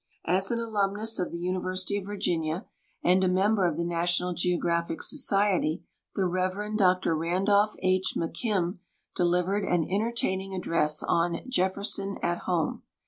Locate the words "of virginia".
1.99-2.65